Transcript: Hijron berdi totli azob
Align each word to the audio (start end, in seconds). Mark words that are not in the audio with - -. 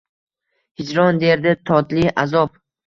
Hijron 0.85 1.21
berdi 1.27 1.55
totli 1.73 2.11
azob 2.27 2.63